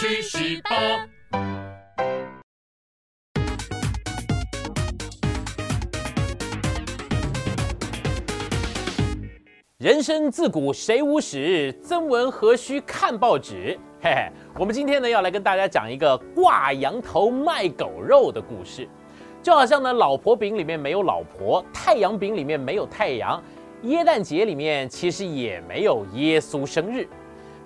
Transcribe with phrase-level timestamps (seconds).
[0.00, 1.06] 去十八。
[9.76, 13.78] 人生自古谁无死，曾闻何须看报纸？
[14.00, 18.88] 嘿嘿，我们今天呢要来跟大家讲一个挂羊头卖狗肉的故事，
[19.42, 23.42] 就好像呢老婆饼里面没有老婆，太阳饼里面没有太阳，
[23.82, 27.06] 耶诞节里面其实也没有耶稣生日。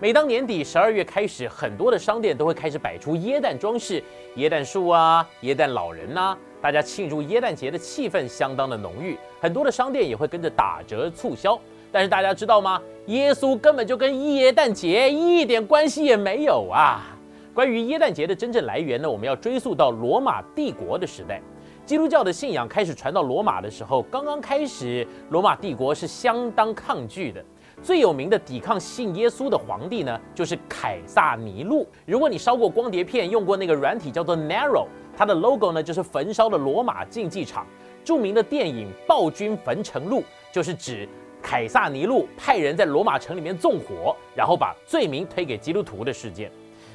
[0.01, 4.03] 每当年底十二月开始，很多的商店都会开始摆出椰蛋装饰，
[4.37, 11.59] 椰蛋树啊，椰蛋老人呐、大家庆祝椰蛋节的气氛相当的浓郁，很多的商店也会跟着打折促销。
[11.93, 12.83] 但是大家知道吗？
[13.07, 17.17] 耶稣根本就跟耶诞节一点关系也没有啊！
[17.55, 21.41] 关于耶诞节的真正来源呢，我们要追溯到罗马帝国的时代。
[21.87, 27.45] 基督教的信仰开始传到罗马的时候，刚刚开始，罗马帝国是相当抗拒的。
[27.83, 31.87] 最有名的抵抗信耶稣的皇帝呢，就是凯撒尼禄。
[32.07, 37.67] 如果你烧过光碟片，用过那个软体叫做 Narrow，它的 logo 呢就是焚烧的罗马竞技场。
[38.05, 40.21] 著名的电影《暴君焚城录》
[40.53, 41.09] 就是指
[41.43, 46.51] 凯撒尼禄派人在罗马城里面纵火，然后把罪名推给基督徒的事件。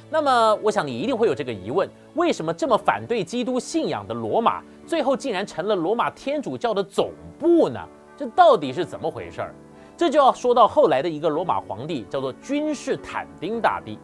[0.08, 7.80] 那么，我想你一定会有这个疑问：为什么这么反对基督信仰的罗马，最后竟然成了罗马天主教的总部呢？
[8.16, 9.54] 这到底是怎么回事儿？
[10.00, 13.98] 这就要说到后来的一个罗马皇帝，叫做君士坦丁大帝。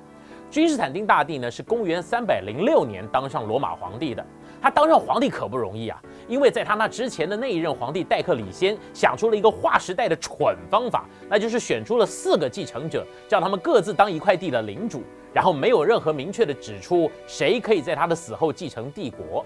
[0.51, 4.23] 君士坦丁大帝呢，是公元三百零六年当上罗马皇帝的。
[4.61, 15.03] 他当上皇帝可不容易啊，因为在他那之前的那一任皇帝戴克里先想出了一个划时代的蠢方法，那就是选出了四个继承者，叫他们各自当一块地的领主，
[15.33, 19.43] 然后没有任何明确的指出谁可以在他的死后继承帝国。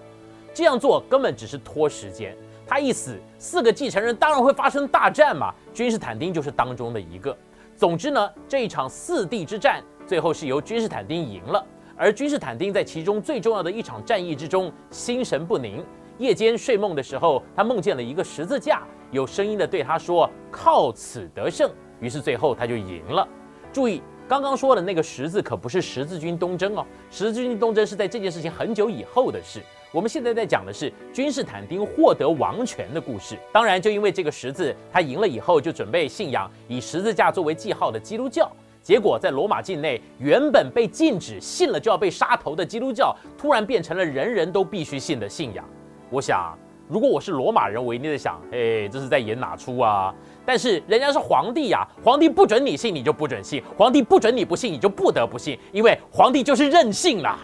[0.52, 2.36] 这样做根本只是拖时间。
[2.70, 5.52] 他一死，四个继承人当然会发生大战嘛。
[5.74, 7.36] 君士坦丁就是当中的一个。
[7.74, 11.66] 总之呢，这一场四帝之战最后是由君士坦丁赢了。
[11.96, 15.84] 而君士坦丁在其中最重要的一场战役之中，心神不宁。
[16.18, 21.68] 夜间睡梦的时候，他梦见了一个十字架，有声音的对他说：“靠此得胜。”
[21.98, 23.26] 于是最后他就赢了。
[23.72, 29.60] 注意，刚刚说的那个十字可不是十字军东征哦，十字军东征是在这件事情很久以后的事。
[29.92, 33.36] 我们现在在讲的是君士坦丁获得王权的故事。
[33.52, 38.48] 当然，就因为这个十字，他赢了以后就准备信仰以十字架作为记号的基督教。
[38.82, 45.64] 结果在罗马境内，原本被禁止信了就要被杀头的基督教，突然变成了人人都必须信的信仰。
[46.08, 46.56] 我想，
[46.88, 50.14] 如果我是罗马人，我一定在想，哎，这是在演哪出啊？
[50.46, 57.40] 但是人家是皇帝呀，皇帝不准你信，你就不准信；皇帝不准你不信，你就不得不信，因为皇帝就是任性啦。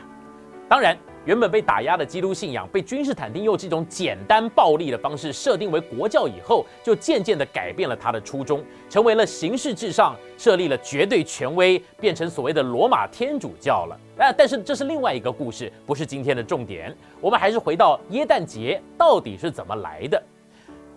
[0.68, 0.96] 当然。
[1.26, 13.98] 原本被打压的基督信仰，被君士坦丁用这种简单暴力的方式设定为国教以后，就渐渐地改变了他的初衷，成为了形式至上，设立了绝对权威，变成所谓的罗马天主教了。
[14.18, 16.96] 啊，但是这是另外一个故事，不是今天的重点。
[17.20, 20.22] 我们还是回到耶诞节到底是怎么来的。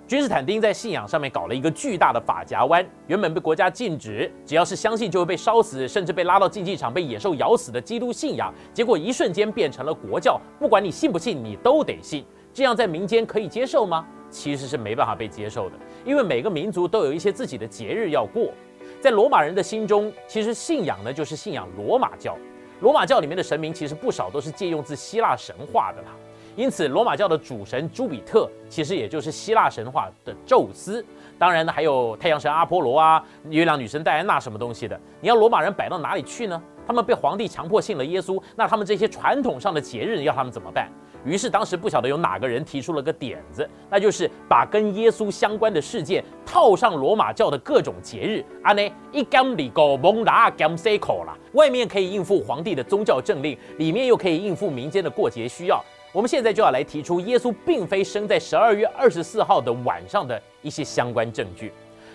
[0.09, 12.25] 君士坦丁在信仰上面搞了一个巨大的法夹弯，原本被国家禁止，只要是相信就会被烧死，甚至被拉到竞技场被野兽咬死的基督信仰，结果一瞬间变成了国教，不管你信不信，你都得信。
[12.52, 14.03] 这样在民间可以接受吗？
[14.31, 18.52] 其实是没办法被接受的，因为每个民族都有一些自己的节日要过。
[19.00, 22.36] 在罗马人的心中，其实信仰呢就是信仰罗马教，
[22.80, 26.08] 罗马教里面的神明其实不少都是借用自希腊神话的啦。
[26.56, 31.04] 因此，罗马教的主神朱比特其实也就是希腊神话的宙斯。
[31.38, 35.00] 当然呢，还有太阳神阿波罗啊，月亮女神戴安娜什么东西的。
[35.22, 36.62] 你要罗马人摆到哪里去呢？
[36.86, 40.90] 他们被皇帝强迫信了耶稣，那他们这些传统上的节日要他们怎么办？
[41.26, 48.44] 于是当时不晓得有哪个人提出了个点子，那就是把跟耶稣相关的事件套上罗马教的各种节日。
[48.64, 55.84] 啊呢，一干里狗蒙达干塞口啦，外面可以应付皇帝的宗教政令，里面又可以应付民间的过节需要。
[56.12, 61.72] 我们现在就要来提出耶稣并非生在十二月二十四号的晚上的一些相关证据。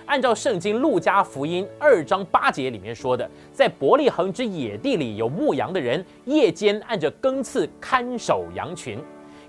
[0.06, 8.98] 按照圣经路加福音二章八节里面说的，在伯利恒之野地里有牧羊的人，夜间按着更次看守羊群。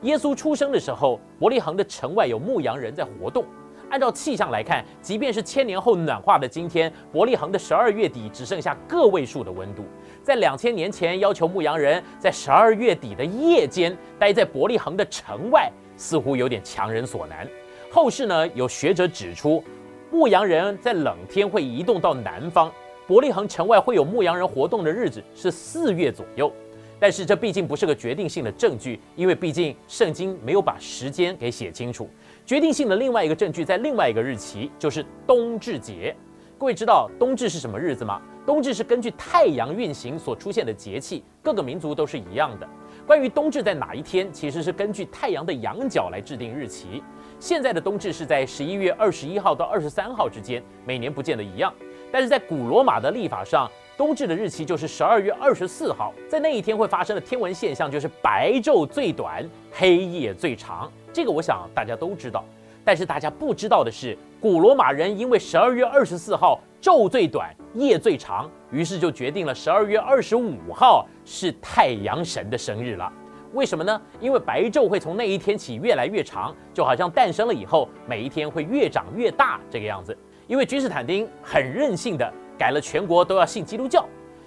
[0.02, 3.44] 耶稣出生的时候，伯利恒的城外有牧羊人在活动。
[3.90, 9.84] 按照气象来看，即便是千年后暖化的今天，伯利恒的十二月底只剩下个位数的温度。
[10.24, 17.48] 在两千年前，要求牧羊人在十二月底的夜间待在伯利恒的城外，似乎有点强人所难。
[17.92, 19.64] 后世呢，有学者指出，
[20.12, 22.72] 牧羊人在冷天会移动到南方，
[23.08, 26.52] 伯利恒城外会有牧羊人活动的日子是四月左右。
[26.98, 32.10] 但是这毕竟不是个决定性的证据，因为毕竟圣经没有把时间给写清楚。
[32.46, 36.16] 决定性的另外一个证据在另外一个日期，就是冬至节。
[36.60, 38.22] 各位知道冬至是什么日子吗？
[38.46, 42.70] 冬至是根据太阳运行所出现的节气，各个民族都是一样的。
[43.08, 47.02] 关于冬至在哪一天，其实是根据太阳的阳角来制定日期。
[47.40, 51.74] 现在的冬至是在十一月二十一号到二十三号之间，每年不见得一样。
[52.12, 60.92] 但是在古罗马的历法上，冬至的日期就是十二月二十四号，在那一天会发生的天文现象就是白昼最短，黑夜最长。
[61.16, 62.44] 这个我想大家都知道。
[62.84, 73.10] 但是大家不知道的是，古罗马人因为十二月二十四号昼最短，夜最长，于是就决定了十二月二十五号是太阳神的生日了。
[73.54, 74.02] 为什么呢？
[74.20, 80.16] 因为白昼会从那一天起越来越长，就好像诞生了以后，每一天会越长越大这个样子。
[80.46, 84.06] 因为君士坦丁很任性的改了全国都要信基督教，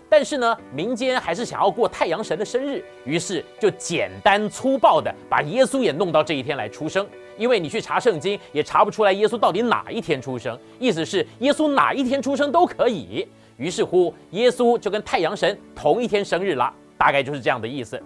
[0.08, 7.06] 但是呢，民间还是想要过太阳神的生日，于是就简单粗暴的把耶稣也弄到这一天来出生。
[7.36, 13.28] 因为你去查圣经，也查不出来耶稣到底哪一天出生，意思是耶稣哪一天出生都可以。
[13.58, 18.00] 于是乎，耶稣就跟太阳神同一天生日了，大概就是这样的意思。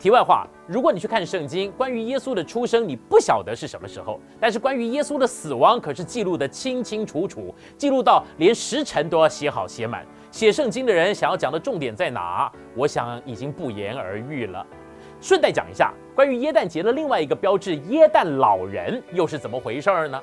[0.00, 10.04] 题外话，如果你去看圣经，关于耶稣的出生，你不晓得是什么时候，但是关于耶稣的死亡可是记录的清清楚楚，记录到连时辰都要写好写满。
[10.32, 12.50] 写圣经的人想要讲的重点在哪？
[12.74, 14.66] 我想已经不言而喻了。
[15.20, 20.18] 顺带讲一下，关于耶诞节的另外一个标志——耶诞老人，又是怎么回事儿呢？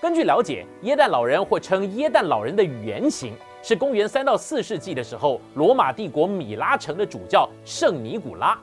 [0.00, 8.58] 根据了解，耶诞老人或称耶诞老人的原型是公元三到四世纪的时候，罗马帝国米拉城的主教圣尼古拉。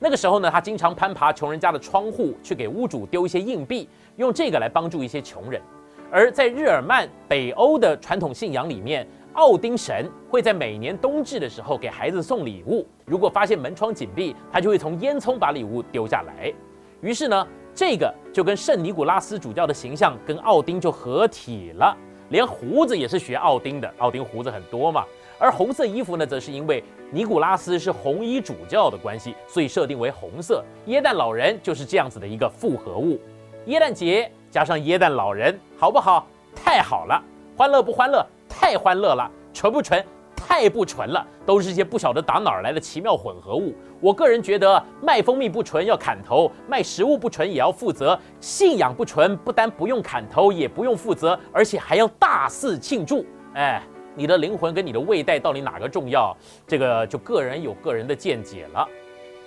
[0.00, 5.62] 那个时候呢，他经常攀爬穷人家的窗户，去给屋主丢一些硬币，用这个来帮助一些穷人。
[6.10, 12.86] 而在日耳曼北欧的传统信仰里面，奥丁神会在每年冬至的时候给孩子送礼物。
[13.04, 16.52] 如果发现门窗紧闭，他就会从烟囱把礼物丢下来。
[17.00, 21.96] 于是呢，这个就跟圣尼古拉斯主教的形象跟奥丁就合体了。
[22.30, 25.04] 连胡子也是学奥丁的，奥丁胡子很多嘛。
[25.36, 30.64] 而红色衣服呢，则是因为尼古拉斯是红衣主教的关系，所以设定为红色。
[30.86, 33.20] 耶诞老人就是这样子的一个复合物。
[33.66, 36.26] 耶诞节加上耶诞老人，好不好？
[36.54, 37.20] 太好了！
[37.56, 38.24] 欢乐不欢乐？
[38.64, 40.02] 太欢乐了，纯不纯？
[40.34, 43.74] 太不纯了，都是些不晓得打哪儿来的奇妙混合物。
[44.00, 48.18] 我个人觉得，卖蜂蜜不纯要砍头，卖食物不纯也要负责。
[48.40, 53.22] 信仰不纯，不但不用砍头，也不用负责，而且还要大肆庆祝。
[53.52, 53.82] 哎，
[54.14, 56.34] 你的灵魂跟你的胃袋到底哪个重要？
[56.66, 58.88] 这个就个人有个人的见解了。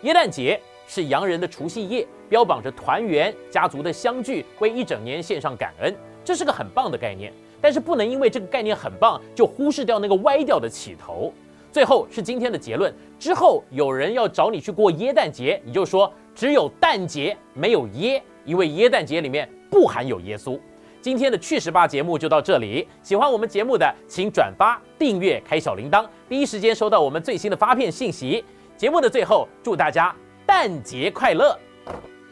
[0.03, 5.91] 耶诞节是洋人的除夕夜，标榜着团圆、家族的相聚，为一整年献上感恩，
[6.23, 7.33] 这是个很棒的概念。
[7.61, 11.33] 但是不能因为这个概念很棒，就忽视掉那个歪掉的起头。
[11.71, 12.93] 最后是今天的结论。
[13.19, 20.59] 之后有人要找你去过耶诞节，你就说只有诞节没有耶，因为耶诞节里面不含有耶稣。
[20.99, 22.87] 今天的趣十八节目就到这里。
[23.01, 28.43] 喜欢我们节目的，请转发、订阅、开小铃铛，第一时间收到我们最新的发片信息。
[28.75, 30.13] 节目的最后，祝大家
[30.45, 31.57] 诞节快乐！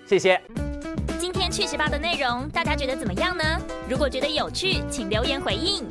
[0.06, 0.65] 谢谢。
[1.56, 3.44] 趣十八的内容，大家觉得怎么样呢？
[3.88, 5.86] 如果觉得有趣，请留言回应。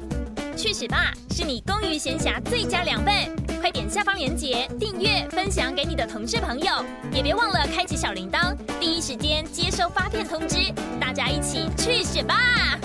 [0.54, 3.24] 趣十八是你工余闲暇最佳良伴，
[3.62, 10.70] 快点下方链接订阅分享给你的同事朋友，也别忘了开启小铃铛，第一时间接收发片通知。
[11.00, 12.78] 大家一起去十八！